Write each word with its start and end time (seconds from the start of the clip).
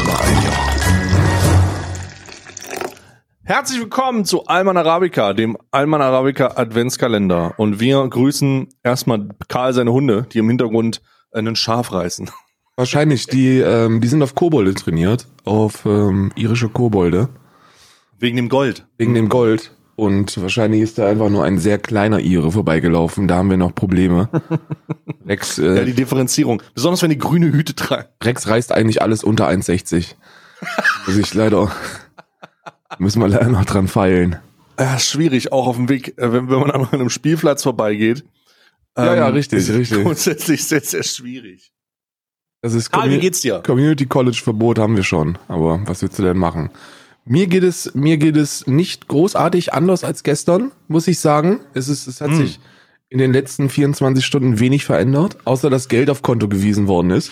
rein 0.00 0.40
hier. 0.40 0.52
Herzlich 3.44 3.80
willkommen 3.80 4.24
zu 4.24 4.46
Alman 4.46 4.76
Arabica, 4.76 5.32
dem 5.34 5.58
Alman 5.70 6.00
Arabica 6.00 6.52
Adventskalender. 6.56 7.54
Und 7.58 7.80
wir 7.80 8.06
grüßen 8.08 8.68
erstmal 8.82 9.28
Karl 9.48 9.74
seine 9.74 9.92
Hunde, 9.92 10.26
die 10.32 10.38
im 10.38 10.48
Hintergrund 10.48 11.02
einen 11.32 11.56
Schaf 11.56 11.92
reißen. 11.92 12.30
Wahrscheinlich, 12.76 13.26
die, 13.26 13.58
ähm, 13.58 14.00
die 14.00 14.08
sind 14.08 14.22
auf 14.22 14.34
Kobolde 14.34 14.74
trainiert, 14.74 15.26
auf 15.44 15.84
ähm, 15.84 16.32
irische 16.36 16.68
Kobolde, 16.68 17.28
Wegen 18.18 18.36
dem 18.36 18.48
Gold. 18.48 18.86
wegen 18.96 19.14
dem 19.14 19.28
Gold. 19.28 19.72
Und 20.02 20.40
wahrscheinlich 20.42 20.80
ist 20.80 20.98
da 20.98 21.06
einfach 21.08 21.28
nur 21.30 21.44
ein 21.44 21.58
sehr 21.58 21.78
kleiner 21.78 22.18
Ire 22.20 22.50
vorbeigelaufen. 22.50 23.28
Da 23.28 23.36
haben 23.36 23.50
wir 23.50 23.56
noch 23.56 23.74
Probleme. 23.74 24.28
Rex, 25.26 25.58
Ja, 25.58 25.74
äh, 25.76 25.84
die 25.84 25.92
Differenzierung. 25.94 26.60
Besonders 26.74 27.02
wenn 27.02 27.10
die 27.10 27.18
grüne 27.18 27.52
Hüte 27.52 27.74
tragen. 27.74 28.08
Rex 28.22 28.48
reißt 28.48 28.72
eigentlich 28.72 29.00
alles 29.00 29.22
unter 29.22 29.48
1,60. 29.48 30.14
Muss 31.06 31.16
ich 31.16 31.32
leider, 31.34 31.70
müssen 32.98 33.20
wir 33.20 33.28
leider 33.28 33.48
noch 33.48 33.64
dran 33.64 33.86
feilen. 33.88 34.36
Ja, 34.78 34.98
schwierig, 34.98 35.52
auch 35.52 35.66
auf 35.68 35.76
dem 35.76 35.88
Weg, 35.88 36.18
äh, 36.18 36.32
wenn, 36.32 36.50
wenn 36.50 36.58
man 36.60 36.70
an 36.70 36.88
einem 36.92 37.08
Spielplatz 37.10 37.62
vorbeigeht. 37.62 38.24
Ja, 38.96 39.14
ja, 39.14 39.28
Ähm, 39.28 39.34
richtig, 39.34 39.60
ist 39.60 39.70
richtig. 39.70 40.02
Grundsätzlich 40.02 40.64
sehr, 40.64 40.80
sehr 40.80 41.02
schwierig. 41.02 41.72
Das 42.60 42.74
ist 42.74 42.90
Karl, 42.90 43.08
wie 43.10 43.14
Commu- 43.16 43.20
geht's 43.20 43.40
dir? 43.40 43.62
Community 43.64 44.06
College 44.06 44.40
Verbot 44.42 44.78
haben 44.78 44.96
wir 44.96 45.02
schon. 45.04 45.38
Aber 45.48 45.80
was 45.86 46.02
willst 46.02 46.18
du 46.18 46.22
denn 46.22 46.36
machen? 46.38 46.70
Mir 47.24 47.46
geht 47.46 47.62
es, 47.62 47.94
mir 47.94 48.16
geht 48.16 48.36
es 48.36 48.66
nicht 48.66 49.06
großartig 49.08 49.72
anders 49.72 50.02
als 50.04 50.22
gestern, 50.22 50.72
muss 50.88 51.06
ich 51.06 51.20
sagen. 51.20 51.60
Es 51.74 51.88
ist, 51.88 52.06
es 52.06 52.20
hat 52.20 52.30
Hm. 52.30 52.36
sich 52.36 52.58
in 53.10 53.18
den 53.18 53.32
letzten 53.32 53.68
24 53.68 54.24
Stunden 54.24 54.58
wenig 54.58 54.84
verändert, 54.84 55.36
außer 55.44 55.70
dass 55.70 55.88
Geld 55.88 56.10
auf 56.10 56.22
Konto 56.22 56.48
gewiesen 56.48 56.88
worden 56.88 57.10
ist. 57.10 57.30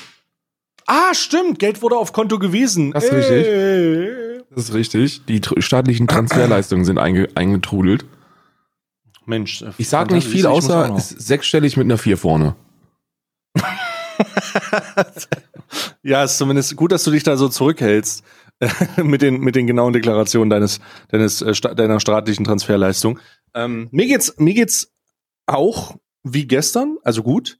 Ah, 0.87 1.15
stimmt, 1.15 1.59
Geld 1.59 1.83
wurde 1.83 1.97
auf 1.97 2.13
Konto 2.13 2.39
gewiesen. 2.39 2.93
Das 2.93 3.05
ist 3.05 3.13
richtig. 3.13 3.47
Äh. 3.47 4.43
Das 4.55 4.65
ist 4.65 4.75
richtig. 4.75 5.25
Die 5.27 5.41
staatlichen 5.59 6.09
Transferleistungen 6.09 6.85
sind 6.85 6.99
einge 6.99 7.29
eingetrudelt. 7.35 8.05
Mensch. 9.27 9.63
äh, 9.63 9.71
Ich 9.79 9.89
sag 9.89 10.11
nicht 10.11 10.27
viel, 10.27 10.47
außer 10.47 10.97
sechsstellig 10.99 11.77
mit 11.77 11.85
einer 11.85 11.99
vier 11.99 12.17
vorne. 12.17 12.55
Ja, 16.03 16.25
ist 16.25 16.39
zumindest 16.39 16.75
gut, 16.77 16.93
dass 16.93 17.05
du 17.05 17.11
dich 17.11 17.23
da 17.23 17.37
so 17.37 17.49
zurückhältst 17.49 18.25
mit 19.03 19.23
den 19.23 19.41
mit 19.41 19.57
den 19.57 19.67
genauen 19.67 19.93
Deklarationen 19.93 20.51
deines 20.51 20.81
deines 21.09 21.43
äh, 21.43 21.53
deiner 21.75 22.01
staatlichen 22.01 22.45
Transferleistung. 22.45 23.19
Ähm, 23.55 23.89
mir 23.91 24.07
geht's 24.07 24.35
mir 24.39 24.55
geht's 24.55 24.93
auch 25.47 25.97
wie 26.23 26.47
gestern, 26.47 26.99
also 27.03 27.23
gut. 27.23 27.59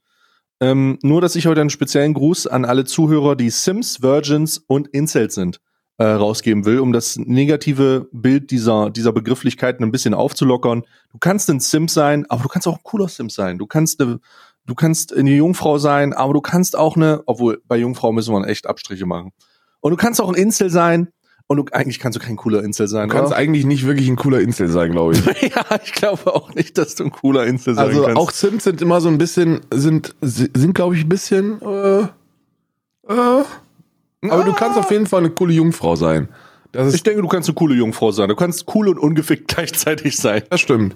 Ähm, 0.59 0.99
nur, 1.01 1.21
dass 1.21 1.35
ich 1.35 1.47
heute 1.47 1.61
einen 1.61 1.71
speziellen 1.71 2.13
Gruß 2.13 2.45
an 2.45 2.65
alle 2.65 2.85
Zuhörer, 2.85 3.35
die 3.35 3.49
Sims, 3.49 4.03
Virgins 4.03 4.59
und 4.59 4.87
Incels 4.89 5.33
sind, 5.33 5.59
äh, 5.97 6.03
rausgeben 6.03 6.65
will, 6.65 6.79
um 6.79 6.93
das 6.93 7.17
negative 7.17 8.07
Bild 8.11 8.51
dieser 8.51 8.91
dieser 8.91 9.11
Begrifflichkeiten 9.11 9.83
ein 9.83 9.91
bisschen 9.91 10.13
aufzulockern. 10.13 10.83
Du 11.11 11.17
kannst 11.19 11.49
ein 11.49 11.59
Sim 11.59 11.87
sein, 11.87 12.27
aber 12.29 12.43
du 12.43 12.49
kannst 12.49 12.67
auch 12.67 12.77
ein 12.77 12.83
cooler 12.83 13.07
Sim 13.07 13.29
sein. 13.29 13.57
Du 13.57 13.65
kannst 13.65 13.99
eine 14.01 14.19
Du 14.65 14.75
kannst 14.75 15.11
eine 15.13 15.31
Jungfrau 15.31 15.79
sein, 15.79 16.13
aber 16.13 16.33
du 16.33 16.41
kannst 16.41 16.77
auch 16.77 16.95
eine, 16.95 17.23
obwohl 17.25 17.61
bei 17.65 17.77
Jungfrau 17.77 18.11
müssen 18.11 18.33
wir 18.33 18.47
echt 18.47 18.67
Abstriche 18.67 19.07
machen. 19.07 19.31
Und 19.81 19.91
du 19.91 19.97
kannst 19.97 20.21
auch 20.21 20.29
ein 20.29 20.35
Insel 20.35 20.69
sein. 20.69 21.09
Und 21.47 21.57
du, 21.57 21.65
eigentlich 21.73 21.99
kannst 21.99 22.17
du 22.17 22.23
kein 22.23 22.37
cooler 22.37 22.63
Insel 22.63 22.87
sein. 22.87 23.09
Du 23.09 23.15
kannst 23.15 23.31
oder? 23.31 23.37
eigentlich 23.37 23.65
nicht 23.65 23.85
wirklich 23.85 24.07
ein 24.07 24.15
cooler 24.15 24.39
Insel 24.39 24.69
sein, 24.69 24.91
glaube 24.91 25.13
ich. 25.13 25.25
ja, 25.41 25.65
ich 25.83 25.91
glaube 25.91 26.33
auch 26.33 26.53
nicht, 26.55 26.77
dass 26.77 26.95
du 26.95 27.03
ein 27.03 27.11
cooler 27.11 27.45
Insel 27.45 27.75
sein 27.75 27.87
Also 27.89 28.03
kannst. 28.03 28.17
auch 28.17 28.31
Sims 28.31 28.63
sind 28.63 28.81
immer 28.81 29.01
so 29.01 29.09
ein 29.09 29.17
bisschen, 29.17 29.59
sind, 29.73 30.15
sind 30.21 30.73
glaube 30.73 30.95
ich 30.95 31.03
ein 31.03 31.09
bisschen, 31.09 31.61
äh, 31.61 32.03
äh, 33.07 33.43
aber 34.29 34.43
du 34.45 34.53
kannst 34.53 34.77
auf 34.77 34.91
jeden 34.91 35.07
Fall 35.07 35.19
eine 35.19 35.31
coole 35.31 35.53
Jungfrau 35.53 35.95
sein. 35.95 36.29
Das 36.71 36.87
ist, 36.87 36.93
ich 36.95 37.03
denke, 37.03 37.21
du 37.21 37.27
kannst 37.27 37.49
eine 37.49 37.55
coole 37.55 37.75
Jungfrau 37.75 38.11
sein. 38.11 38.29
Du 38.29 38.35
kannst 38.35 38.73
cool 38.73 38.87
und 38.87 38.97
ungefickt 38.97 39.47
gleichzeitig 39.53 40.15
sein. 40.15 40.43
das 40.49 40.61
stimmt. 40.61 40.95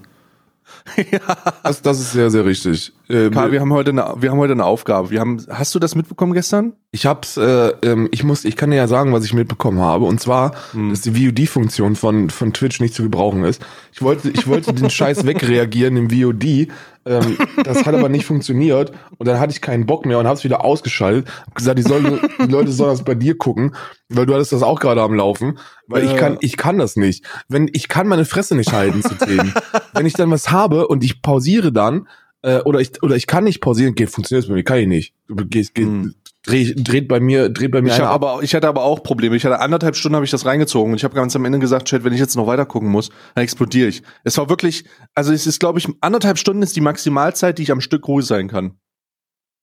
ja. 1.12 1.20
Das, 1.64 1.81
das 1.81 2.00
ist 2.00 2.12
sehr, 2.12 2.30
sehr 2.30 2.46
richtig. 2.46 2.94
Äh, 3.08 3.30
Karl, 3.30 3.52
wir 3.52 3.62
haben 3.62 3.74
heute 3.74 3.92
eine, 3.92 4.16
wir 4.18 4.31
haben 4.31 4.38
heute 4.40 4.53
eine 4.53 4.66
Aufgabe. 4.66 5.09
Wir 5.09 5.20
haben, 5.20 5.44
hast 5.50 5.76
du 5.76 5.80
das 5.80 5.96
mitbekommen 5.96 6.34
gestern? 6.34 6.74
ich 6.96 7.06
hab's, 7.06 7.36
äh, 7.36 7.74
ähm, 7.81 8.08
ich 8.12 8.24
muss, 8.24 8.46
ich 8.46 8.56
kann 8.56 8.72
dir 8.72 8.78
ja 8.78 8.88
sagen, 8.88 9.12
was 9.12 9.26
ich 9.26 9.34
mitbekommen 9.34 9.80
habe. 9.80 10.06
Und 10.06 10.22
zwar, 10.22 10.53
Hm. 10.72 10.92
dass 10.92 11.02
die 11.02 11.12
VOD-Funktion 11.12 11.98
von, 11.98 12.30
von 12.30 12.53
Twitch 12.53 12.80
nicht 12.80 12.94
zu 12.94 13.03
gebrauchen 13.03 13.44
ist. 13.44 13.62
Ich 13.92 14.02
wollte, 14.02 14.30
ich 14.30 14.48
wollte 14.48 14.74
den 14.74 14.90
Scheiß 14.90 15.26
wegreagieren 15.26 15.98
im 15.98 16.09
VOD. 16.09 16.70
Ähm, 17.08 17.38
das 17.64 17.86
hat 17.86 17.94
aber 17.94 18.10
nicht 18.10 18.26
funktioniert. 18.26 18.92
Und 19.18 19.28
dann 19.28 19.40
hatte 19.40 19.54
ich 19.54 19.62
keinen 19.62 19.86
Bock 19.86 20.06
mehr 20.06 20.18
und 20.20 20.28
hab's 20.28 20.44
wieder 20.44 20.66
ausgeschaltet. 20.66 21.28
Hab 21.46 21.54
gesagt, 21.56 21.78
die, 21.78 21.84
sollen, 21.84 22.20
die 22.40 22.52
Leute 22.52 22.72
sollen 22.72 22.90
das 22.92 23.04
bei 23.04 23.14
dir 23.16 23.38
gucken, 23.38 23.76
weil 24.10 24.26
du 24.26 24.34
hattest 24.34 24.52
das 24.54 24.64
auch 24.64 24.80
gerade 24.80 25.02
am 25.02 25.14
Laufen. 25.14 25.60
Weil 25.88 26.04
ich 26.04 26.12
Ja. 26.12 26.18
kann, 26.18 26.38
ich 26.42 26.58
kann 26.58 26.78
das 26.80 26.96
nicht. 26.96 27.24
Wenn, 27.48 27.70
ich 27.74 27.88
kann 27.90 28.08
meine 28.08 28.26
Fresse 28.26 28.56
nicht 28.56 28.74
halten 28.74 29.02
zu 29.04 29.16
Themen. 29.16 29.54
Wenn 29.94 30.06
ich 30.08 30.14
dann 30.14 30.32
was 30.32 30.50
habe 30.52 30.88
und 30.88 31.04
ich 31.04 31.22
pausiere 31.22 31.72
dann, 31.72 32.08
äh, 32.42 32.60
oder 32.62 32.80
ich, 32.80 33.02
oder 33.04 33.16
ich 33.16 33.28
kann 33.28 33.44
nicht 33.44 33.62
pausieren, 33.62 33.94
geht, 33.96 34.10
funktioniert 34.10 34.48
bei 34.48 34.54
mir, 34.56 34.64
kann 34.64 34.78
ich 34.80 34.88
nicht. 34.88 35.14
Du 35.28 35.46
gehst, 35.46 35.76
geht, 35.76 35.86
Hm. 35.86 36.16
Dreh, 36.46 36.74
dreht 36.76 37.08
bei 37.08 37.20
mir, 37.20 37.50
dreht 37.50 37.72
bei 37.72 37.82
mir 37.82 37.90
Ich, 37.90 38.00
hab 38.00 38.08
ab. 38.10 38.14
aber, 38.24 38.44
ich 38.44 38.54
hatte 38.56 38.68
aber 38.68 38.84
auch 38.84 39.04
Probleme. 39.04 39.36
Ich 39.36 39.46
hatte 39.46 39.60
anderthalb 39.60 39.96
Stunden 39.96 40.16
habe 40.16 40.26
ich 40.26 40.32
das 40.32 40.46
reingezogen 40.46 40.92
und 40.92 40.98
ich 40.98 41.04
habe 41.04 41.16
ganz 41.16 41.36
am 41.36 41.46
Ende 41.46 41.60
gesagt, 41.60 41.88
Chat, 41.88 42.04
wenn 42.04 42.14
ich 42.14 42.20
jetzt 42.20 42.36
noch 42.36 42.48
weiter 42.48 42.66
gucken 42.66 42.90
muss, 42.90 43.10
dann 43.34 43.44
explodiere 43.44 43.88
ich. 43.90 44.04
Es 44.24 44.38
war 44.38 44.50
wirklich, 44.50 44.86
also 45.14 45.34
es 45.34 45.48
ist, 45.48 45.60
glaube 45.60 45.80
ich, 45.80 45.88
anderthalb 46.02 46.38
Stunden 46.38 46.62
ist 46.62 46.76
die 46.76 46.82
Maximalzeit, 46.82 47.58
die 47.58 47.64
ich 47.64 47.72
am 47.72 47.82
Stück 47.82 48.08
ruhig 48.08 48.26
sein 48.26 48.48
kann. 48.48 48.78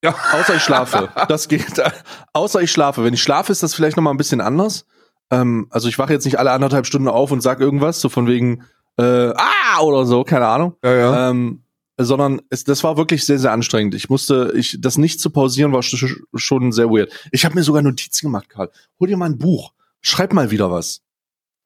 Ja. 0.04 0.14
Außer 0.32 0.56
ich 0.56 0.62
schlafe. 0.62 1.08
Das 1.28 1.48
geht. 1.48 1.80
Außer 2.32 2.60
ich 2.60 2.72
schlafe. 2.72 3.04
Wenn 3.04 3.14
ich 3.14 3.22
schlafe, 3.22 3.52
ist 3.52 3.62
das 3.62 3.74
vielleicht 3.74 3.96
noch 3.96 4.02
mal 4.02 4.10
ein 4.10 4.16
bisschen 4.16 4.40
anders. 4.40 4.84
Ähm, 5.30 5.68
also 5.70 5.88
ich 5.88 5.98
wache 5.98 6.12
jetzt 6.12 6.24
nicht 6.24 6.38
alle 6.38 6.50
anderthalb 6.50 6.86
Stunden 6.86 7.08
auf 7.08 7.30
und 7.30 7.40
sag 7.40 7.60
irgendwas, 7.60 8.00
so 8.00 8.08
von 8.08 8.26
wegen 8.26 8.64
äh, 8.98 9.32
ah 9.34 9.80
oder 9.80 10.04
so, 10.04 10.24
keine 10.24 10.46
Ahnung. 10.46 10.74
Ja, 10.84 10.94
ja. 10.94 11.30
Ähm, 11.30 11.62
sondern 11.98 12.40
es, 12.50 12.64
das 12.64 12.82
war 12.84 12.96
wirklich 12.96 13.24
sehr, 13.24 13.38
sehr 13.38 13.52
anstrengend. 13.52 13.94
Ich 13.94 14.08
musste, 14.08 14.52
ich, 14.56 14.78
das 14.80 14.98
nicht 14.98 15.20
zu 15.20 15.30
pausieren 15.30 15.72
war 15.72 15.82
sch 15.82 16.22
schon 16.34 16.72
sehr 16.72 16.90
weird. 16.90 17.12
Ich 17.30 17.44
habe 17.44 17.54
mir 17.54 17.62
sogar 17.62 17.82
Notizen 17.82 18.26
gemacht, 18.26 18.48
Karl. 18.48 18.70
Hol 18.98 19.08
dir 19.08 19.16
mal 19.16 19.26
ein 19.26 19.38
Buch. 19.38 19.72
Schreib 20.00 20.32
mal 20.32 20.50
wieder 20.50 20.70
was. 20.70 21.02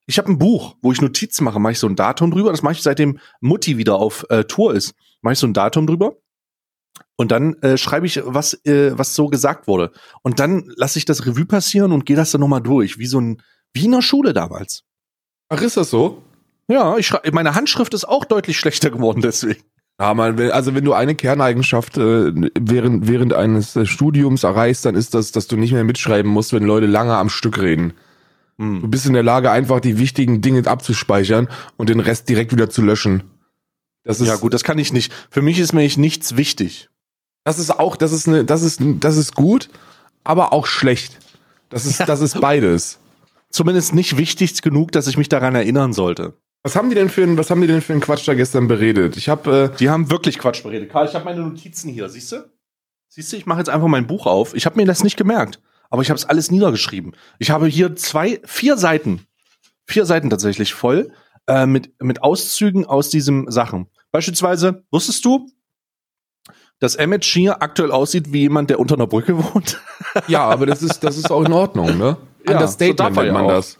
Ich 0.06 0.18
habe 0.18 0.30
ein 0.30 0.38
Buch, 0.38 0.76
wo 0.82 0.92
ich 0.92 1.00
Notizen 1.00 1.44
mache, 1.44 1.58
mache 1.58 1.72
ich 1.72 1.78
so 1.78 1.88
ein 1.88 1.96
Datum 1.96 2.30
drüber. 2.30 2.50
Das 2.50 2.62
mache 2.62 2.74
ich 2.74 2.82
seitdem 2.82 3.18
Mutti 3.40 3.76
wieder 3.76 3.96
auf 3.96 4.26
äh, 4.28 4.44
Tour 4.44 4.74
ist. 4.74 4.94
Mache 5.22 5.32
ich 5.32 5.38
so 5.38 5.46
ein 5.46 5.54
Datum 5.54 5.86
drüber. 5.86 6.16
Und 7.16 7.30
dann 7.30 7.54
äh, 7.62 7.78
schreibe 7.78 8.06
ich, 8.06 8.20
was, 8.24 8.54
äh, 8.66 8.96
was 8.96 9.14
so 9.14 9.28
gesagt 9.28 9.66
wurde. 9.66 9.90
Und 10.22 10.38
dann 10.38 10.70
lasse 10.76 10.98
ich 10.98 11.06
das 11.06 11.26
Revue 11.26 11.46
passieren 11.46 11.92
und 11.92 12.04
gehe 12.04 12.16
das 12.16 12.30
dann 12.30 12.40
nochmal 12.40 12.60
durch, 12.60 12.98
wie 12.98 13.06
so 13.06 13.20
ein, 13.20 13.42
wie 13.72 13.86
in 13.86 13.92
der 13.92 14.02
Schule 14.02 14.32
damals. 14.32 14.84
Ach, 15.48 15.60
ist 15.60 15.76
das 15.76 15.90
so? 15.90 16.22
Ja, 16.68 16.96
ich 16.98 17.06
schrei- 17.06 17.30
meine 17.32 17.54
Handschrift 17.54 17.94
ist 17.94 18.06
auch 18.06 18.24
deutlich 18.24 18.58
schlechter 18.58 18.90
geworden 18.90 19.22
deswegen. 19.22 19.62
Ja, 19.98 20.12
man, 20.12 20.36
wenn- 20.36 20.50
also 20.50 20.74
wenn 20.74 20.84
du 20.84 20.92
eine 20.92 21.14
Kerneigenschaft 21.14 21.96
äh, 21.96 22.32
während, 22.60 23.08
während 23.08 23.32
eines 23.32 23.74
äh, 23.76 23.86
Studiums 23.86 24.44
erreichst, 24.44 24.84
dann 24.84 24.94
ist 24.94 25.14
das, 25.14 25.32
dass 25.32 25.46
du 25.46 25.56
nicht 25.56 25.72
mehr 25.72 25.84
mitschreiben 25.84 26.30
musst, 26.30 26.52
wenn 26.52 26.64
Leute 26.64 26.86
lange 26.86 27.16
am 27.16 27.28
Stück 27.30 27.58
reden. 27.60 27.94
Du 28.58 28.64
Hm. 28.64 28.90
bist 28.90 29.06
in 29.06 29.12
der 29.12 29.22
Lage, 29.22 29.50
einfach 29.50 29.80
die 29.80 29.98
wichtigen 29.98 30.40
Dinge 30.40 30.66
abzuspeichern 30.66 31.48
und 31.76 31.88
den 31.90 32.00
Rest 32.00 32.28
direkt 32.28 32.52
wieder 32.52 32.70
zu 32.70 32.82
löschen. 32.82 33.22
Das 34.04 34.20
ist, 34.20 34.28
Ja 34.28 34.36
gut, 34.36 34.54
das 34.54 34.64
kann 34.64 34.78
ich 34.78 34.92
nicht. 34.92 35.12
Für 35.30 35.42
mich 35.42 35.58
ist 35.58 35.72
mir 35.72 35.88
nichts 35.96 36.36
wichtig. 36.36 36.88
das 37.44 37.58
ist 37.58 37.70
auch, 37.78 37.96
das 37.96 38.12
ist 38.12 38.28
eine, 38.28 38.44
das 38.44 38.62
ist, 38.62 38.80
das 39.00 39.16
ist 39.16 39.34
gut, 39.34 39.68
aber 40.24 40.52
auch 40.52 40.66
schlecht. 40.66 41.18
Das 41.70 41.84
ist, 41.86 42.00
das 42.08 42.20
ist 42.20 42.40
beides. 42.40 42.98
Zumindest 43.50 43.94
nicht 43.94 44.16
wichtig 44.16 44.60
genug, 44.62 44.90
dass 44.92 45.06
ich 45.06 45.16
mich 45.18 45.28
daran 45.28 45.54
erinnern 45.54 45.92
sollte. 45.92 46.34
Was 46.66 46.74
haben 46.74 46.88
die 46.88 46.96
denn 46.96 47.08
für 47.08 47.22
ein, 47.22 47.38
was 47.38 47.48
haben 47.48 47.60
die 47.60 47.68
denn 47.68 47.80
für 47.80 47.92
einen 47.92 48.02
Quatsch 48.02 48.26
da 48.26 48.34
gestern 48.34 48.66
beredet? 48.66 49.16
Ich 49.16 49.28
habe, 49.28 49.70
äh, 49.72 49.76
Die 49.76 49.88
haben 49.88 50.10
wirklich 50.10 50.36
Quatsch 50.36 50.64
beredet. 50.64 50.90
Karl, 50.90 51.06
ich 51.06 51.14
habe 51.14 51.24
meine 51.24 51.40
Notizen 51.40 51.88
hier, 51.88 52.08
siehst 52.08 52.32
du? 52.32 52.50
Siehst 53.08 53.32
du, 53.32 53.36
ich 53.36 53.46
mache 53.46 53.60
jetzt 53.60 53.68
einfach 53.68 53.86
mein 53.86 54.08
Buch 54.08 54.26
auf. 54.26 54.52
Ich 54.52 54.66
habe 54.66 54.74
mir 54.74 54.84
das 54.84 55.04
nicht 55.04 55.16
gemerkt, 55.16 55.60
aber 55.90 56.02
ich 56.02 56.10
habe 56.10 56.18
es 56.18 56.24
alles 56.24 56.50
niedergeschrieben. 56.50 57.14
Ich 57.38 57.50
habe 57.50 57.68
hier 57.68 57.94
zwei, 57.94 58.40
vier 58.44 58.76
Seiten, 58.76 59.28
vier 59.86 60.06
Seiten 60.06 60.28
tatsächlich 60.28 60.74
voll 60.74 61.12
äh, 61.46 61.66
mit 61.66 61.92
mit 62.02 62.24
Auszügen 62.24 62.84
aus 62.84 63.10
diesem 63.10 63.48
Sachen. 63.48 63.86
Beispielsweise 64.10 64.82
wusstest 64.90 65.24
du, 65.24 65.46
dass 66.80 66.96
Emmett 66.96 67.24
Shear 67.24 67.62
aktuell 67.62 67.92
aussieht 67.92 68.32
wie 68.32 68.40
jemand, 68.40 68.70
der 68.70 68.80
unter 68.80 68.96
einer 68.96 69.06
Brücke 69.06 69.38
wohnt? 69.54 69.80
ja, 70.26 70.42
aber 70.42 70.66
das 70.66 70.82
ist, 70.82 71.04
das 71.04 71.16
ist 71.16 71.30
auch 71.30 71.44
in 71.44 71.52
Ordnung, 71.52 71.96
ne? 71.96 72.16
Ja, 72.44 72.52
so 72.52 72.58
Understatement 72.58 73.00
darf 73.00 73.16
er 73.16 73.22
nennt 73.22 73.26
ja 73.26 73.32
man 73.34 73.44
auch. 73.44 73.50
das. 73.50 73.78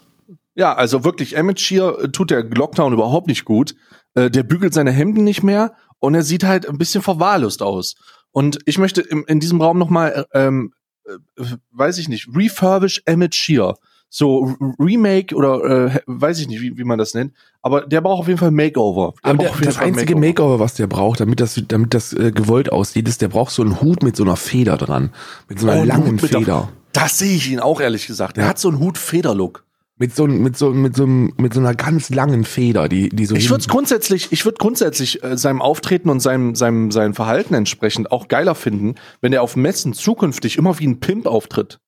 Ja, 0.57 0.73
also 0.73 1.03
wirklich, 1.03 1.37
Emmett 1.37 1.59
Shear 1.59 2.03
äh, 2.03 2.09
tut 2.09 2.31
der 2.31 2.43
Lockdown 2.43 2.91
überhaupt 2.93 3.27
nicht 3.27 3.45
gut. 3.45 3.75
Äh, 4.15 4.29
der 4.31 4.43
bügelt 4.43 4.73
seine 4.73 4.91
Hemden 4.91 5.23
nicht 5.23 5.43
mehr 5.43 5.73
und 5.99 6.15
er 6.15 6.23
sieht 6.23 6.43
halt 6.43 6.67
ein 6.67 6.77
bisschen 6.79 7.01
verwahrlost 7.03 7.61
aus. 7.61 7.95
Und 8.31 8.59
ich 8.65 8.77
möchte 8.77 9.01
im, 9.01 9.23
in 9.27 9.39
diesem 9.39 9.61
Raum 9.61 9.77
noch 9.77 9.89
mal, 9.89 10.25
äh, 10.33 10.45
ähm, 10.47 10.73
äh, 11.05 11.43
weiß 11.71 11.99
ich 11.99 12.09
nicht, 12.09 12.27
refurbish 12.35 13.01
Emmett 13.05 13.35
Shear. 13.35 13.77
So 14.09 14.55
Remake 14.79 15.35
oder 15.35 15.63
äh, 15.95 15.99
weiß 16.07 16.39
ich 16.39 16.47
nicht, 16.47 16.61
wie, 16.61 16.77
wie 16.77 16.85
man 16.85 16.97
das 16.97 17.13
nennt. 17.13 17.33
Aber 17.61 17.81
der 17.81 17.99
braucht 17.99 18.21
auf 18.21 18.27
jeden 18.29 18.39
Fall 18.39 18.51
Makeover. 18.51 19.13
Der 19.23 19.31
Aber 19.31 19.43
der, 19.43 19.51
das 19.61 19.75
Fall 19.75 19.87
einzige 19.87 20.15
Makeover, 20.15 20.59
was 20.61 20.75
der 20.75 20.87
braucht, 20.87 21.19
damit 21.19 21.41
das, 21.41 21.61
damit 21.67 21.93
das 21.93 22.13
äh, 22.13 22.31
gewollt 22.31 22.71
aussieht, 22.71 23.07
ist, 23.09 23.21
der 23.21 23.27
braucht 23.27 23.51
so 23.51 23.61
einen 23.63 23.81
Hut 23.81 24.03
mit 24.03 24.15
so 24.15 24.23
einer 24.23 24.37
Feder 24.37 24.77
dran. 24.77 25.11
Mit 25.49 25.59
so 25.59 25.69
einer 25.69 25.81
Oh, 25.81 25.83
langen 25.83 26.15
mit 26.15 26.31
der- 26.31 26.39
Feder. 26.39 26.69
Das 26.93 27.19
sehe 27.19 27.35
ich 27.35 27.51
ihn 27.51 27.59
auch 27.59 27.81
ehrlich 27.81 28.07
gesagt. 28.07 28.37
Er 28.37 28.43
Ja. 28.45 28.49
hat 28.49 28.59
so 28.59 28.69
einen 28.69 28.79
Hut-Feder-Look. 28.79 29.65
Mit 29.99 30.15
so, 30.15 30.27
mit 30.27 30.55
so, 30.55 30.69
mit 30.71 30.95
so, 30.95 31.07
mit 31.07 31.53
so 31.55 31.59
einer 31.59 31.73
ganz 31.73 32.09
langen 32.09 32.43
Feder, 32.43 32.87
die, 32.87 33.09
die 33.09 33.25
so. 33.25 33.35
Ich 33.35 33.49
würde 33.49 33.65
grundsätzlich, 33.67 34.31
ich 34.31 34.45
würde 34.45 34.57
grundsätzlich 34.59 35.23
äh, 35.23 35.35
seinem 35.37 35.59
Auftreten 35.59 36.09
und 36.09 36.19
seinem, 36.19 36.53
seinem, 36.53 36.91
seinem 36.91 37.15
Verhalten 37.15 37.55
entsprechend 37.55 38.11
auch 38.11 38.27
geiler 38.27 38.53
finden, 38.53 38.95
wenn 39.21 39.33
er 39.33 39.41
auf 39.41 39.55
Messen 39.55 39.93
zukünftig 39.93 40.57
immer 40.59 40.77
wie 40.77 40.85
ein 40.85 40.99
Pimp 40.99 41.25
auftritt. 41.25 41.79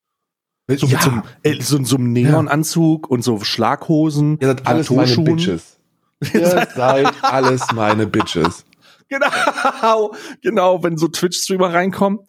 So 0.68 0.88
ja, 0.88 0.94
mit 0.94 1.02
so 1.02 1.10
einem, 1.12 1.24
äh, 1.44 1.62
so, 1.62 1.84
so 1.84 1.96
einem 1.98 2.14
Neonanzug 2.14 3.10
und 3.10 3.24
so 3.24 3.40
Schlaghosen, 3.42 4.38
ihr 4.40 4.48
seid 4.48 4.68
alles 4.68 4.90
meine. 4.90 5.16
Bitches. 5.16 5.80
Ihr 6.34 6.48
seid 6.48 7.24
alles 7.24 7.72
meine 7.74 8.08
Bitches. 8.08 8.66
Genau, 9.10 10.14
genau, 10.44 10.84
wenn 10.84 10.96
so 10.96 11.08
Twitch-Streamer 11.08 11.74
reinkommen. 11.74 12.20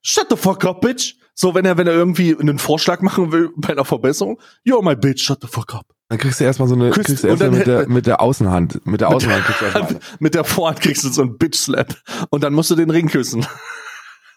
Shut 0.00 0.28
the 0.30 0.36
fuck 0.36 0.64
up, 0.64 0.80
bitch. 0.80 1.16
So, 1.42 1.54
wenn 1.54 1.64
er, 1.64 1.78
wenn 1.78 1.86
er 1.86 1.94
irgendwie 1.94 2.36
einen 2.38 2.58
Vorschlag 2.58 3.00
machen 3.00 3.32
will 3.32 3.48
bei 3.56 3.70
einer 3.70 3.86
Verbesserung. 3.86 4.38
You're 4.66 4.84
my 4.84 4.94
bitch, 4.94 5.22
shut 5.22 5.38
the 5.40 5.48
fuck 5.48 5.74
up. 5.74 5.86
Dann 6.10 6.18
kriegst 6.18 6.38
du 6.38 6.44
erstmal 6.44 6.68
so 6.68 6.74
eine, 6.74 6.90
Küsst- 6.90 7.06
kriegst 7.06 7.24
du 7.24 7.28
erstmal 7.28 7.50
mit 7.50 7.66
der, 7.66 7.88
mit 7.88 8.06
der 8.06 8.20
Außenhand, 8.20 8.84
mit 8.86 9.00
der 9.00 9.08
Außenhand 9.08 9.44
kriegst 9.44 9.60
du 9.62 9.64
erstmal. 9.64 10.00
Mit 10.18 10.34
der 10.34 10.44
Vorhand 10.44 10.82
kriegst 10.82 11.02
du 11.02 11.08
so 11.08 11.22
einen 11.22 11.38
Bitch-Slap. 11.38 11.96
Und 12.28 12.44
dann 12.44 12.52
musst 12.52 12.70
du 12.70 12.74
den 12.74 12.90
Ring 12.90 13.08
küssen. 13.08 13.46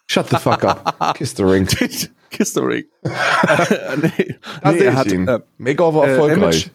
Shut 0.08 0.30
the 0.30 0.38
fuck 0.38 0.64
up. 0.64 1.16
Kiss 1.18 1.34
the 1.36 1.44
ring. 1.44 1.68
Kiss 2.30 2.54
the 2.54 2.62
ring. 2.62 2.86
äh, 3.04 3.98
nee, 4.02 4.36
Da 4.62 4.72
nee, 4.72 4.78
er 4.80 4.96
hat, 4.96 5.12
ihn. 5.12 5.28
äh, 5.28 5.42
Makeover 5.58 6.08
äh, 6.08 6.12
erfolgreich. 6.12 6.72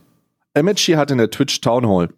Emmett 0.52 0.78
hat 0.80 1.10
in 1.10 1.16
der 1.18 1.30
Twitch 1.30 1.60
Town 1.62 1.88
Hall 1.88 2.10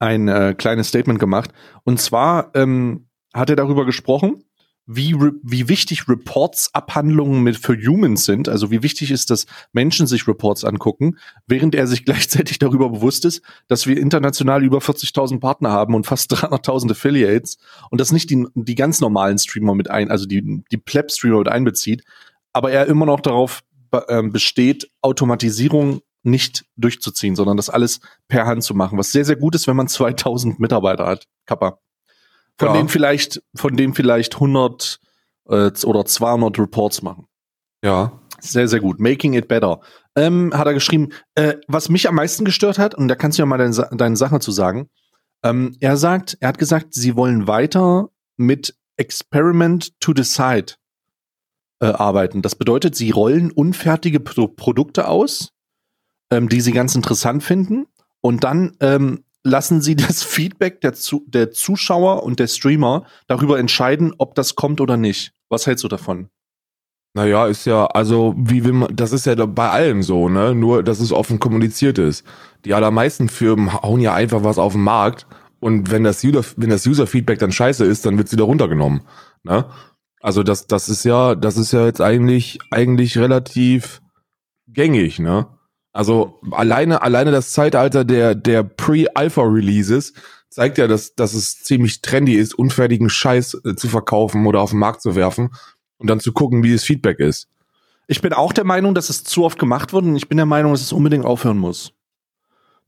ein 0.00 0.26
äh, 0.26 0.54
kleines 0.58 0.88
Statement 0.88 1.20
gemacht. 1.20 1.52
Und 1.84 2.00
zwar 2.00 2.50
ähm, 2.54 3.06
hat 3.32 3.50
er 3.50 3.56
darüber 3.56 3.84
gesprochen, 3.86 4.42
wie, 4.86 5.14
wie 5.42 5.68
wichtig 5.68 6.08
Reports-Abhandlungen 6.08 7.42
mit 7.42 7.56
für 7.56 7.74
Humans 7.74 8.24
sind, 8.24 8.48
also 8.48 8.70
wie 8.70 8.82
wichtig 8.82 9.10
ist, 9.10 9.30
dass 9.30 9.46
Menschen 9.72 10.06
sich 10.06 10.28
Reports 10.28 10.64
angucken, 10.64 11.18
während 11.46 11.74
er 11.74 11.86
sich 11.86 12.04
gleichzeitig 12.04 12.58
darüber 12.58 12.90
bewusst 12.90 13.24
ist, 13.24 13.42
dass 13.68 13.86
wir 13.86 13.96
international 13.96 14.62
über 14.62 14.78
40.000 14.78 15.40
Partner 15.40 15.70
haben 15.70 15.94
und 15.94 16.06
fast 16.06 16.32
300.000 16.34 16.90
Affiliates 16.90 17.56
und 17.90 18.00
das 18.00 18.12
nicht 18.12 18.30
die, 18.30 18.46
die 18.54 18.74
ganz 18.74 19.00
normalen 19.00 19.38
Streamer 19.38 19.74
mit 19.74 19.90
ein, 19.90 20.10
also 20.10 20.26
die, 20.26 20.62
die 20.70 20.76
Pleb-Streamer 20.76 21.38
mit 21.38 21.48
einbezieht, 21.48 22.04
aber 22.52 22.70
er 22.70 22.86
immer 22.86 23.06
noch 23.06 23.20
darauf 23.20 23.62
ähm, 24.08 24.32
besteht, 24.32 24.90
Automatisierung 25.02 26.00
nicht 26.24 26.64
durchzuziehen, 26.76 27.36
sondern 27.36 27.56
das 27.56 27.70
alles 27.70 28.00
per 28.28 28.46
Hand 28.46 28.64
zu 28.64 28.74
machen, 28.74 28.98
was 28.98 29.12
sehr, 29.12 29.24
sehr 29.24 29.36
gut 29.36 29.54
ist, 29.54 29.66
wenn 29.66 29.76
man 29.76 29.88
2000 29.88 30.58
Mitarbeiter 30.58 31.06
hat, 31.06 31.26
Kappa. 31.46 31.78
Von 32.58 32.68
Ja. 32.68 32.74
denen 32.74 32.88
vielleicht, 32.88 33.42
von 33.54 33.76
denen 33.76 33.94
vielleicht 33.94 34.34
100 34.34 34.98
äh, 35.48 35.70
oder 35.84 36.04
200 36.04 36.58
Reports 36.58 37.02
machen. 37.02 37.26
Ja. 37.82 38.20
Sehr, 38.40 38.68
sehr 38.68 38.80
gut. 38.80 39.00
Making 39.00 39.34
it 39.34 39.48
better. 39.48 39.80
Ähm, 40.16 40.52
hat 40.54 40.66
er 40.66 40.74
geschrieben, 40.74 41.08
äh, 41.34 41.54
was 41.66 41.88
mich 41.88 42.08
am 42.08 42.14
meisten 42.14 42.44
gestört 42.44 42.78
hat, 42.78 42.94
und 42.94 43.08
da 43.08 43.14
kannst 43.14 43.38
du 43.38 43.42
ja 43.42 43.46
mal 43.46 43.58
deine, 43.58 43.88
deine 43.96 44.16
Sache 44.16 44.38
zu 44.40 44.52
sagen. 44.52 44.88
Ähm, 45.42 45.76
er 45.80 45.96
sagt, 45.96 46.36
er 46.40 46.48
hat 46.48 46.58
gesagt, 46.58 46.94
sie 46.94 47.16
wollen 47.16 47.46
weiter 47.46 48.08
mit 48.36 48.76
Experiment 48.96 49.98
to 50.00 50.12
Decide 50.12 50.74
äh, 51.80 51.86
arbeiten. 51.86 52.42
Das 52.42 52.54
bedeutet, 52.54 52.94
sie 52.94 53.10
rollen 53.10 53.50
unfertige 53.50 54.20
Pro 54.20 54.46
Produkte 54.48 55.08
aus, 55.08 55.50
ähm, 56.30 56.48
die 56.48 56.60
sie 56.60 56.72
ganz 56.72 56.94
interessant 56.94 57.42
finden, 57.42 57.86
und 58.20 58.44
dann 58.44 58.76
ähm, 58.80 59.24
lassen 59.44 59.82
sie 59.82 59.94
das 59.94 60.22
Feedback 60.22 60.80
der, 60.80 60.94
zu 60.94 61.24
der 61.28 61.52
Zuschauer 61.52 62.24
und 62.24 62.40
der 62.40 62.48
Streamer 62.48 63.04
darüber 63.28 63.58
entscheiden, 63.58 64.12
ob 64.18 64.34
das 64.34 64.56
kommt 64.56 64.80
oder 64.80 64.96
nicht. 64.96 65.32
Was 65.48 65.66
hältst 65.66 65.84
du 65.84 65.88
davon? 65.88 66.30
Naja, 67.16 67.46
ist 67.46 67.64
ja, 67.64 67.86
also, 67.86 68.34
wie 68.36 68.64
will 68.64 68.72
man, 68.72 68.96
das 68.96 69.12
ist 69.12 69.26
ja 69.26 69.36
da 69.36 69.46
bei 69.46 69.70
allem 69.70 70.02
so, 70.02 70.28
ne? 70.28 70.52
Nur, 70.52 70.82
dass 70.82 70.98
es 70.98 71.12
offen 71.12 71.38
kommuniziert 71.38 71.98
ist. 71.98 72.24
Die 72.64 72.74
allermeisten 72.74 73.28
Firmen 73.28 73.72
hauen 73.72 74.00
ja 74.00 74.14
einfach 74.14 74.42
was 74.42 74.58
auf 74.58 74.72
den 74.72 74.82
Markt 74.82 75.28
und 75.60 75.92
wenn 75.92 76.02
das 76.02 76.24
User, 76.24 76.42
wenn 76.56 76.72
User-Feedback 76.72 77.38
dann 77.38 77.52
scheiße 77.52 77.84
ist, 77.84 78.04
dann 78.04 78.18
wird's 78.18 78.32
wieder 78.32 78.44
runtergenommen, 78.44 79.02
ne? 79.44 79.66
Also, 80.20 80.42
das, 80.42 80.66
das 80.66 80.88
ist 80.88 81.04
ja, 81.04 81.36
das 81.36 81.56
ist 81.56 81.72
ja 81.72 81.86
jetzt 81.86 82.00
eigentlich, 82.00 82.58
eigentlich 82.72 83.16
relativ 83.16 84.02
gängig, 84.66 85.20
ne? 85.20 85.46
Also, 85.94 86.40
alleine, 86.50 87.02
alleine 87.02 87.30
das 87.30 87.52
Zeitalter 87.52 88.04
der, 88.04 88.34
der 88.34 88.64
Pre-Alpha-Releases 88.64 90.12
zeigt 90.50 90.76
ja, 90.78 90.86
dass, 90.88 91.14
dass 91.14 91.34
es 91.34 91.62
ziemlich 91.62 92.02
trendy 92.02 92.34
ist, 92.34 92.52
unfertigen 92.54 93.08
Scheiß 93.08 93.60
äh, 93.64 93.74
zu 93.76 93.88
verkaufen 93.88 94.46
oder 94.46 94.60
auf 94.60 94.70
den 94.70 94.80
Markt 94.80 95.02
zu 95.02 95.14
werfen 95.14 95.50
und 95.98 96.10
dann 96.10 96.20
zu 96.20 96.32
gucken, 96.32 96.62
wie 96.64 96.72
das 96.72 96.82
Feedback 96.84 97.20
ist. 97.20 97.48
Ich 98.08 98.20
bin 98.20 98.32
auch 98.32 98.52
der 98.52 98.64
Meinung, 98.64 98.94
dass 98.94 99.08
es 99.08 99.24
zu 99.24 99.44
oft 99.44 99.58
gemacht 99.58 99.92
wird 99.92 100.04
und 100.04 100.16
ich 100.16 100.28
bin 100.28 100.36
der 100.36 100.46
Meinung, 100.46 100.72
dass 100.72 100.82
es 100.82 100.92
unbedingt 100.92 101.24
aufhören 101.24 101.58
muss. 101.58 101.92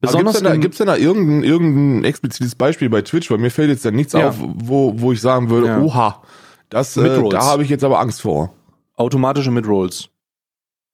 Gibt's 0.00 0.12
Besonders 0.12 0.35
denn, 0.37 0.44
da, 0.44 0.56
gibt's 0.56 0.79
denn 0.79 0.87
da 0.88 0.97
irgendein, 0.97 1.43
irgendein 1.43 2.05
explizites 2.05 2.55
Beispiel 2.55 2.91
bei 2.91 3.02
Twitch? 3.02 3.31
Weil 3.31 3.38
mir 3.38 3.50
fällt 3.50 3.70
jetzt 3.70 3.85
da 3.85 3.91
nichts 3.91 4.12
Ja. 4.12 4.29
auf, 4.29 4.37
wo, 4.38 4.93
wo 5.00 5.12
ich 5.12 5.20
sagen 5.20 5.49
würde, 5.49 5.69
Ja. 5.69 5.81
oha, 5.81 6.23
das, 6.69 6.97
äh, 6.99 7.29
da 7.31 7.44
habe 7.44 7.62
ich 7.62 7.70
jetzt 7.70 7.82
aber 7.85 7.99
Angst 8.00 8.20
vor. 8.20 8.52
automatische 8.97 9.50
Midrolls. 9.50 10.09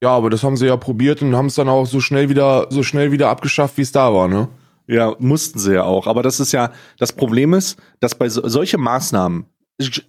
Ja, 0.03 0.11
aber 0.11 0.31
das 0.31 0.43
haben 0.43 0.57
sie 0.57 0.67
ja 0.67 0.77
probiert 0.77 1.23
und 1.23 1.37
haben 1.37 1.47
es 1.47 1.55
dann 1.55 1.69
auch 1.69 1.87
so 1.87 2.01
schnell 2.01 2.29
wieder, 2.29 2.67
so 2.71 2.83
schnell 2.83 3.13
wieder 3.13 3.29
abgeschafft, 3.29 3.77
wie 3.77 3.83
es 3.83 3.93
da 3.93 4.13
war, 4.13 4.27
ne? 4.27 4.49
Ja, 4.89 5.15
mussten 5.21 5.61
sie 5.61 5.75
ja 5.75 5.85
auch. 5.85 6.09
Aber 6.09 6.25
das 6.25 6.41
ist 6.41 6.51
ja, 6.51 6.73
das 6.99 7.13
Problem 7.13 7.55
ist, 7.55 7.79
dass 8.01 8.17
bei 8.17 8.29
so, 8.29 8.47
solche 8.49 8.79
Maßnahmen, 8.79 9.47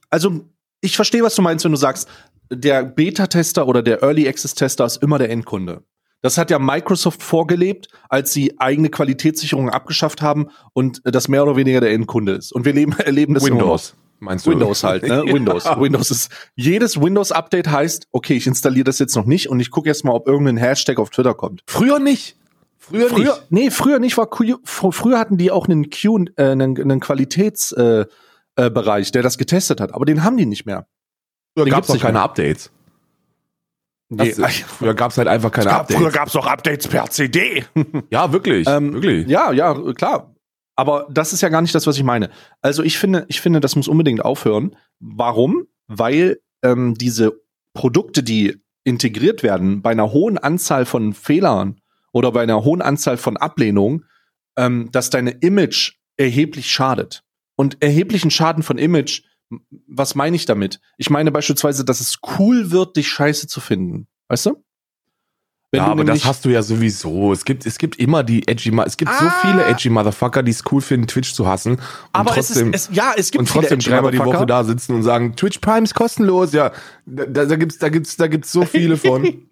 also 0.10 0.46
ich 0.82 0.96
verstehe, 0.96 1.22
was 1.22 1.36
du 1.36 1.44
meinst, 1.44 1.64
wenn 1.64 1.72
du 1.72 1.78
sagst, 1.78 2.10
der 2.52 2.84
Beta-Tester 2.84 3.68
oder 3.68 3.84
der 3.84 4.02
Early 4.02 4.28
Access-Tester 4.28 4.84
ist 4.84 4.98
immer 5.04 5.20
der 5.20 5.30
Endkunde. 5.30 5.84
Das 6.24 6.40
hat 6.40 6.50
ja 6.50 6.58
Microsoft 6.58 7.22
vorgelebt, 7.22 7.90
als 8.10 8.34
sie 8.34 8.60
eigene 8.60 8.90
Qualitätssicherung 8.90 9.70
abgeschafft 9.70 10.24
haben 10.24 10.48
und 10.74 11.02
das 11.04 11.28
mehr 11.28 11.44
oder 11.44 11.56
weniger 11.56 11.82
der 11.82 11.92
Endkunde 11.92 12.32
ist. 12.32 12.52
Und 12.52 12.66
wir 12.66 12.74
leben, 12.74 12.94
erleben 12.98 13.36
das. 13.36 13.44
Windows, 13.44 13.96
meinst 14.24 14.46
du? 14.46 14.52
Windows 14.52 14.84
halt, 14.84 15.04
ne? 15.04 15.24
Windows. 15.28 15.66
Windows 15.66 16.12
ist, 16.12 16.32
jedes 16.56 17.00
Windows-Update 17.00 17.68
heißt, 17.70 18.08
okay, 18.12 18.36
ich 18.36 18.48
installiere 18.48 18.86
das 18.86 19.00
jetzt 19.00 19.16
noch 19.16 19.26
nicht 19.26 19.50
und 19.50 19.60
ich 19.60 19.70
gucke 19.72 19.90
erst 19.90 20.04
mal, 20.06 20.14
ob 20.14 20.28
irgendein 20.28 20.58
Hashtag 20.58 21.00
auf 21.00 21.10
Twitter 21.10 21.34
kommt. 21.34 21.62
Früher 21.68 22.00
nicht. 22.00 22.38
Früher, 22.78 23.08
Früher, 23.10 23.34
nicht. 23.36 23.46
nee, 23.52 23.72
früher 23.72 24.00
nicht 24.00 24.18
war 24.18 24.28
Q, 24.30 24.58
früher 24.64 25.18
hatten 25.18 25.38
die 25.38 25.52
auch 25.52 25.68
einen 25.70 25.90
Q, 25.90 26.26
äh, 26.36 26.44
einen, 26.52 26.78
einen 26.78 27.00
Qualitätsbereich, 27.00 28.08
äh, 28.58 28.70
Bereich, 28.70 29.12
der 29.12 29.24
das 29.24 29.38
getestet 29.38 29.80
hat, 29.80 29.94
aber 29.94 30.04
den 30.06 30.24
haben 30.24 30.36
die 30.36 30.46
nicht 30.46 30.66
mehr. 30.66 30.86
Früher 31.58 31.66
gab 31.68 31.84
es 31.84 31.90
nicht 31.94 32.02
keine 32.02 32.14
mehr. 32.14 32.24
Updates. 32.24 32.72
Nee, 34.10 34.34
Das, 34.34 34.54
früher 34.68 34.94
gab 34.96 35.12
es 35.12 35.18
halt 35.18 35.28
einfach 35.30 35.50
keine 35.52 35.68
gab, 35.70 35.88
früher 35.88 35.98
Updates. 36.08 36.14
gab's 36.14 36.36
auch 36.36 36.46
Updates 36.46 36.88
per 36.88 37.10
CD. 37.10 37.64
Ja, 38.10 38.34
wirklich. 38.34 38.68
Ähm, 38.68 38.94
wirklich. 38.94 39.28
Ja, 39.28 39.52
ja, 39.54 39.74
klar. 39.94 40.33
Aber 40.76 41.08
das 41.12 41.34
ist 41.34 41.42
ja 41.42 41.50
gar 41.50 41.62
nicht 41.62 41.76
das, 41.76 41.86
was 41.86 41.98
ich 41.98 42.04
meine. 42.04 42.30
Also 42.62 42.84
ich 42.84 42.98
finde, 42.98 43.26
ich 43.28 43.42
finde, 43.42 43.60
das 43.60 43.76
muss 43.76 43.88
unbedingt 43.88 44.24
aufhören. 44.24 44.76
Warum? 45.00 45.68
Weil 45.88 46.40
ähm, 46.64 46.96
diese 46.96 47.40
Produkte, 47.74 48.24
die 48.24 48.62
integriert 48.84 49.44
werden, 49.44 49.82
bei 49.82 49.92
einer 49.92 50.12
hohen 50.12 50.38
Anzahl 50.38 50.86
von 50.86 51.14
Fehlern 51.14 51.80
oder 52.12 52.32
bei 52.32 52.42
einer 52.42 52.64
hohen 52.64 52.82
Anzahl 52.82 53.18
von 53.18 53.38
Ablehnungen, 53.38 54.06
ähm, 54.58 54.90
dass 54.92 55.10
deine 55.10 55.32
Image 55.32 55.94
erheblich 56.18 56.72
schadet. 56.72 57.24
Und 57.56 57.82
erheblichen 57.82 58.32
Schaden 58.32 58.64
von 58.64 58.78
Image, 58.78 59.24
was 59.88 60.16
meine 60.16 60.36
ich 60.36 60.46
damit? 60.46 60.80
Ich 60.98 61.10
meine 61.10 61.32
beispielsweise, 61.32 61.86
dass 61.86 62.00
es 62.00 62.18
cool 62.40 62.72
wird, 62.72 62.98
dich 62.98 63.08
scheiße 63.08 63.48
zu 63.48 63.62
finden. 63.62 64.08
Weißt 64.28 64.48
du? 64.48 64.64
Wenn 65.74 65.80
ja, 65.80 65.88
aber 65.88 66.04
das 66.04 66.24
hast 66.24 66.46
du 66.46 66.50
ja 66.50 66.62
sowieso. 66.62 67.34
Es 67.34 67.46
gibt, 67.46 67.66
es 67.66 67.80
gibt 67.80 67.96
immer 67.96 68.22
die 68.24 68.48
edgy, 68.48 68.72
es 68.86 68.96
gibt 68.96 69.12
so 69.12 69.26
Ah. 69.26 69.34
viele 69.42 69.66
edgy 69.66 69.90
Motherfucker, 69.90 70.44
die 70.44 70.52
es 70.52 70.64
cool 70.72 70.82
finden, 70.82 71.08
Twitch 71.08 71.34
zu 71.34 71.48
hassen. 71.48 71.72
Und 71.72 71.82
aber 72.12 72.30
trotzdem, 72.30 72.72
es 72.76 72.84
ist, 72.84 72.92
es, 72.92 72.96
ja, 72.96 73.14
es 73.18 73.32
gibt 73.32 73.40
und 73.40 73.50
trotzdem 73.50 73.80
dreimal 73.80 74.12
die. 74.12 74.20
Woche 74.20 74.46
da 74.46 74.64
sitzen 74.66 74.94
und 74.94 75.02
sagen, 75.02 75.36
Twitch 75.36 75.58
Prime 75.58 75.82
ist 75.82 75.96
kostenlos. 75.96 76.54
Ja, 76.54 76.74
da, 77.08 77.46
da 77.46 77.56
gibt's, 77.56 77.80
da 77.80 77.90
gibt's, 77.90 78.18
da 78.18 78.28
gibt's 78.28 78.52
so 78.52 78.66
viele 78.66 78.98
von. 78.98 79.28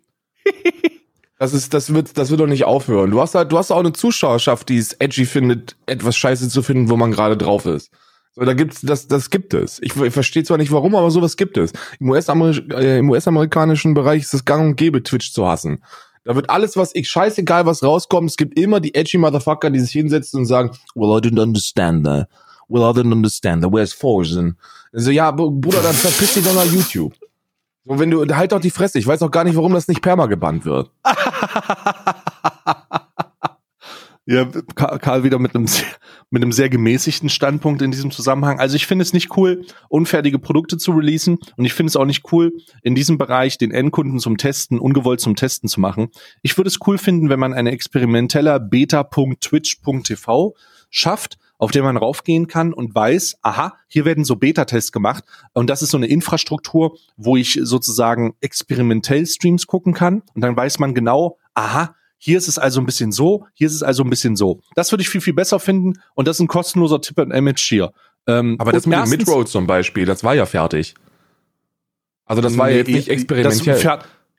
Das 1.39 1.53
ist, 1.53 1.73
das 1.73 1.91
wird, 1.91 2.19
das 2.19 2.29
wird 2.29 2.39
doch 2.39 2.45
nicht 2.45 2.65
aufhören. 2.65 3.09
Du 3.09 3.19
hast 3.19 3.33
halt, 3.33 3.51
du 3.51 3.57
hast 3.57 3.71
auch 3.71 3.79
eine 3.79 3.93
Zuschauerschaft, 3.93 4.69
die 4.69 4.77
es 4.77 4.93
edgy 4.93 5.25
findet, 5.25 5.75
etwas 5.87 6.15
Scheiße 6.15 6.49
zu 6.49 6.61
finden, 6.61 6.91
wo 6.91 6.97
man 6.97 7.11
gerade 7.11 7.35
drauf 7.35 7.65
ist. 7.65 7.89
So, 8.33 8.45
da 8.45 8.53
gibt's, 8.53 8.81
das, 8.81 9.07
das 9.07 9.31
gibt 9.31 9.55
es. 9.55 9.81
Ich, 9.81 9.95
ich 9.95 10.13
verstehe 10.13 10.43
zwar 10.43 10.57
nicht 10.59 10.71
warum, 10.71 10.95
aber 10.95 11.09
sowas 11.09 11.37
gibt 11.37 11.57
es. 11.57 11.73
Im 11.99 12.13
äh, 12.13 12.99
im 12.99 13.09
US-amerikanischen 13.09 13.95
Bereich 13.95 14.21
ist 14.21 14.35
es 14.35 14.45
gang 14.45 14.69
und 14.69 14.75
gäbe, 14.75 15.01
Twitch 15.01 15.33
zu 15.33 15.47
hassen. 15.47 15.83
Da 16.23 16.35
wird 16.35 16.49
alles, 16.49 16.77
was 16.77 16.93
ich, 16.93 17.09
scheißegal, 17.09 17.65
was 17.65 17.83
rauskommt, 17.83 18.29
es 18.29 18.37
gibt 18.37 18.57
immer 18.59 18.79
die 18.79 18.93
edgy 18.93 19.17
Motherfucker, 19.17 19.69
die 19.71 19.79
sich 19.79 19.91
hinsetzen 19.91 20.41
und 20.41 20.45
sagen, 20.45 20.71
well, 20.93 21.17
I 21.17 21.21
didn't 21.21 21.41
understand 21.41 22.05
that. 22.05 22.27
Well, 22.67 22.83
I 22.83 22.93
didn't 22.93 23.11
understand 23.11 23.63
that. 23.63 23.71
Where's 23.73 23.91
Forsen? 23.93 24.57
Also, 24.93 25.11
ja, 25.11 25.31
Br- 25.31 25.49
Bruder, 25.49 25.81
dann 25.81 25.93
verpiss 25.95 26.35
dich 26.35 26.45
doch 26.45 26.53
nach 26.53 26.71
YouTube. 26.71 27.13
So, 27.85 27.97
wenn 27.99 28.11
du, 28.11 28.25
halt 28.35 28.51
doch 28.51 28.61
die 28.61 28.69
Fresse. 28.69 28.99
Ich 28.99 29.07
weiß 29.07 29.23
auch 29.23 29.31
gar 29.31 29.43
nicht, 29.43 29.55
warum 29.55 29.73
das 29.73 29.87
nicht 29.87 30.01
perma 30.01 30.27
gebannt 30.27 30.65
wird. 30.65 30.91
Ja, 34.25 34.45
Karl 34.75 35.23
wieder 35.23 35.39
mit 35.39 35.55
einem, 35.55 35.65
sehr, 35.65 35.87
mit 36.29 36.43
einem 36.43 36.51
sehr 36.51 36.69
gemäßigten 36.69 37.27
Standpunkt 37.27 37.81
in 37.81 37.89
diesem 37.89 38.11
Zusammenhang. 38.11 38.59
Also 38.59 38.75
ich 38.75 38.85
finde 38.85 39.01
es 39.01 39.13
nicht 39.13 39.35
cool, 39.35 39.65
unfertige 39.89 40.37
Produkte 40.37 40.77
zu 40.77 40.91
releasen 40.91 41.39
und 41.57 41.65
ich 41.65 41.73
finde 41.73 41.89
es 41.89 41.95
auch 41.95 42.05
nicht 42.05 42.31
cool, 42.31 42.53
in 42.83 42.93
diesem 42.93 43.17
Bereich 43.17 43.57
den 43.57 43.71
Endkunden 43.71 44.19
zum 44.19 44.37
Testen, 44.37 44.79
ungewollt 44.79 45.21
zum 45.21 45.35
Testen 45.35 45.67
zu 45.67 45.79
machen. 45.79 46.09
Ich 46.43 46.55
würde 46.55 46.67
es 46.67 46.77
cool 46.85 46.99
finden, 46.99 47.29
wenn 47.29 47.39
man 47.39 47.53
eine 47.53 47.71
experimenteller 47.71 48.59
beta.twitch.tv 48.59 50.55
schafft, 50.91 51.39
auf 51.57 51.71
der 51.71 51.81
man 51.81 51.97
raufgehen 51.97 52.47
kann 52.47 52.73
und 52.73 52.93
weiß, 52.93 53.37
aha, 53.41 53.73
hier 53.87 54.05
werden 54.05 54.23
so 54.23 54.35
Beta-Tests 54.35 54.91
gemacht 54.91 55.23
und 55.53 55.69
das 55.69 55.81
ist 55.81 55.91
so 55.91 55.97
eine 55.97 56.07
Infrastruktur, 56.07 56.95
wo 57.17 57.37
ich 57.37 57.59
sozusagen 57.63 58.35
experimentell 58.41 59.25
Streams 59.25 59.65
gucken 59.65 59.93
kann 59.93 60.21
und 60.35 60.41
dann 60.41 60.55
weiß 60.55 60.77
man 60.77 60.93
genau, 60.93 61.39
aha, 61.55 61.95
hier 62.23 62.37
ist 62.37 62.47
es 62.47 62.59
also 62.59 62.79
ein 62.79 62.85
bisschen 62.85 63.11
so, 63.11 63.47
hier 63.55 63.65
ist 63.65 63.73
es 63.73 63.81
also 63.81 64.03
ein 64.03 64.09
bisschen 64.11 64.35
so. 64.35 64.61
Das 64.75 64.91
würde 64.91 65.01
ich 65.01 65.09
viel, 65.09 65.21
viel 65.21 65.33
besser 65.33 65.59
finden 65.59 65.99
und 66.13 66.27
das 66.27 66.37
ist 66.37 66.41
ein 66.41 66.47
kostenloser 66.47 67.01
Tipp 67.01 67.17
an 67.17 67.31
Image 67.31 67.67
hier. 67.67 67.93
Ähm, 68.27 68.57
Aber 68.59 68.71
das 68.71 68.85
mit 68.85 68.95
dem 68.95 69.09
Midroad 69.09 69.49
zum 69.49 69.65
Beispiel, 69.65 70.05
das 70.05 70.23
war 70.23 70.35
ja 70.35 70.45
fertig. 70.45 70.93
Also 72.25 72.43
das 72.43 72.59
war 72.59 72.67
nee, 72.67 72.77
jetzt 72.77 72.91
nicht 72.91 73.07
experimentell. 73.09 73.81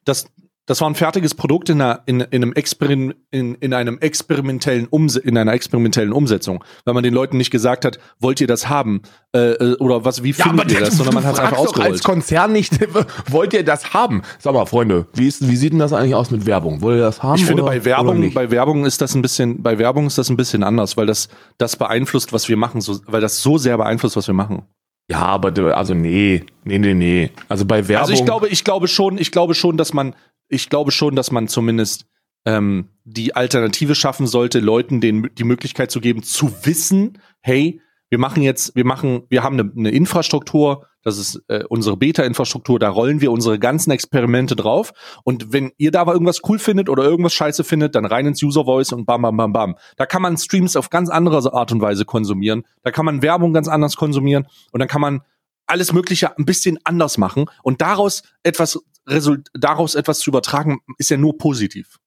Das, 0.04 0.24
das, 0.24 0.26
das 0.66 0.81
war 0.81 0.88
ein 0.88 0.95
fertiges 0.95 1.35
Produkt 1.35 1.71
in, 1.71 1.81
einer, 1.81 2.02
in, 2.07 2.21
in, 2.21 2.42
einem, 2.42 2.52
Experim, 2.52 3.14
in, 3.31 3.57
in, 3.57 3.75
einem 3.75 3.99
experimentellen 3.99 4.87
Umse 4.87 5.19
in 5.19 5.37
einer 5.37 5.52
experimentellen 5.52 6.12
Umsetzung, 6.12 6.62
weil 6.85 6.95
man 6.95 7.02
den 7.02 7.12
Leuten 7.14 7.37
nicht 7.37 7.50
gesagt 7.50 7.85
hat, 7.85 7.99
wollt 8.21 8.40
ihr 8.40 8.47
das 8.47 8.69
haben 8.69 9.02
äh, 9.35 9.52
äh 9.52 9.76
oder 9.78 10.04
was? 10.04 10.23
Wie 10.23 10.31
ja, 10.31 10.45
findet 10.45 10.71
ihr 10.71 10.81
das? 10.81 10.97
Sondern 10.97 11.16
man 11.16 11.25
hat 11.25 11.40
einfach 11.40 11.59
ausgerollt. 11.59 11.92
als 11.92 12.02
Konzern 12.04 12.52
nicht, 12.52 12.78
wollt 13.31 13.52
ihr 13.54 13.64
das 13.64 13.92
haben? 13.92 14.23
Sag 14.38 14.54
mal, 14.54 14.66
Freunde, 14.66 15.07
wie, 15.14 15.26
ist, 15.26 15.49
wie 15.49 15.57
sieht 15.57 15.73
denn 15.73 15.81
das 15.81 15.92
eigentlich 15.92 16.14
aus 16.14 16.31
mit 16.31 16.47
Werbung? 16.47 16.81
Wollt 16.81 16.99
ihr 16.99 17.02
das 17.02 17.23
haben? 17.23 17.37
Ich 17.37 17.45
finde, 17.45 17.64
oder, 17.64 17.73
bei 17.73 17.85
Werbung, 17.85 18.33
bei 18.33 18.50
Werbung 18.50 18.85
ist 18.85 19.00
das 19.00 19.14
ein 19.16 19.23
bisschen, 19.23 19.62
bei 19.62 19.78
Werbung 19.78 20.07
ist 20.07 20.19
das 20.19 20.31
ein 20.31 20.37
bisschen 20.37 20.62
anders, 20.62 20.97
weil 20.97 21.07
das 21.07 21.28
das 21.59 21.76
beeinflusst, 21.76 22.33
was 22.33 22.49
wir 22.49 22.57
machen, 22.57 22.81
so, 22.81 23.00
weil 23.07 23.21
das 23.21 23.42
so 23.42 23.59
sehr 23.59 23.76
beeinflusst, 23.78 24.16
was 24.16 24.28
wir 24.28 24.35
machen. 24.35 24.62
Ja, 25.11 25.26
aber 25.26 25.76
also 25.76 25.95
nee, 25.95 26.45
nee, 26.64 26.78
nee, 26.78 26.95
nee. 26.95 27.31
Also 27.49 27.64
bei 27.66 27.88
Werbung. 27.88 28.02
Also 28.02 28.12
ich 28.14 28.25
glaube, 28.25 28.49
ich 28.49 28.64
glaube 28.64 28.88
schon, 28.88 29.19
ich 29.19 29.33
glaube 29.33 29.54
schon, 29.54 29.76
dass 29.76 29.92
man 29.92 30.14
ich 30.52 30.68
glaube 30.68 30.90
schon, 30.90 31.16
dass 31.16 31.30
man 31.30 31.49
zumindest 31.49 32.06
ähm, 32.44 32.88
die 33.04 33.35
Alternative 33.35 33.94
schaffen 33.94 34.26
sollte, 34.26 34.61
Leuten 34.61 35.00
den, 35.00 35.30
die 35.35 35.44
Möglichkeit 35.44 35.90
zu 35.90 36.00
geben, 36.00 36.23
zu 36.23 36.52
wissen, 36.64 37.18
hey, 37.40 37.80
wir 38.11 38.18
machen 38.18 38.42
jetzt, 38.42 38.76
wir 38.76 38.85
machen, 38.85 39.23
wir 39.30 39.42
haben 39.42 39.59
eine, 39.59 39.73
eine 39.75 39.90
Infrastruktur, 39.90 40.87
das 41.02 41.16
ist 41.16 41.42
äh, 41.49 41.64
unsere 41.68 41.97
Beta-Infrastruktur, 41.97 42.78
da 42.78 42.90
rollen 42.90 43.21
wir 43.23 43.32
unsere 43.32 43.59
ganzen 43.59 43.90
Experimente 43.90 44.54
drauf. 44.54 44.92
Und 45.25 45.52
wenn 45.52 45.73
ihr 45.78 45.90
da 45.90 46.02
aber 46.02 46.12
irgendwas 46.12 46.40
cool 46.49 46.59
findet 46.59 46.88
oder 46.90 47.04
irgendwas 47.04 47.32
scheiße 47.32 47.64
findet, 47.64 47.94
dann 47.94 48.04
rein 48.04 48.26
ins 48.26 48.42
User 48.42 48.64
Voice 48.64 48.92
und 48.92 49.06
bam, 49.06 49.23
bam, 49.23 49.37
bam, 49.37 49.52
bam. 49.52 49.76
Da 49.97 50.04
kann 50.04 50.23
man 50.23 50.37
Streams 50.37 50.76
auf 50.76 50.90
ganz 50.90 51.09
andere 51.09 51.52
Art 51.54 51.73
und 51.73 51.80
Weise 51.80 52.04
konsumieren. 52.04 52.64
Da 52.82 52.90
kann 52.90 53.06
man 53.06 53.23
Werbung 53.23 53.52
ganz 53.52 53.66
anders 53.66 53.97
konsumieren 53.97 54.47
und 54.73 54.80
dann 54.80 54.88
kann 54.88 55.00
man 55.00 55.23
alles 55.66 55.92
Mögliche 55.92 56.37
ein 56.37 56.44
bisschen 56.44 56.78
anders 56.85 57.18
machen 57.18 57.47
und 57.62 57.80
daraus 57.80 58.23
etwas 58.42 58.78
Result 59.06 59.49
daraus 59.54 59.94
etwas 59.94 60.21
zu 60.21 60.30
übertragen, 60.30 60.80
ist 60.99 61.11
ja 61.11 61.16
nur 61.16 61.37
positiv. 61.38 61.99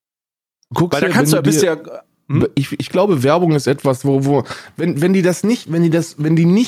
Guckst 0.74 1.02
Weil 1.02 1.10
da 1.10 1.14
kannst 1.14 1.34
du, 1.34 1.38
du 1.38 1.44
bist 1.44 1.62
ja 1.62 1.78
hm? 2.28 2.48
Ich, 2.56 2.72
ich 2.80 2.90
glaube, 2.90 3.22
Werbung 3.22 3.52
ist 3.52 3.68
etwas, 3.68 4.04
wo, 4.04 4.26
wo, 4.26 4.44
wenn, 4.78 5.00
wenn 5.02 5.14
die 5.14 5.22
das 5.22 5.44
nicht, 5.44 5.72
wenn 5.72 5.84
die 5.84 5.92
das, 5.92 6.16
wenn 6.18 6.36
die 6.36 6.46
nicht 6.46 6.64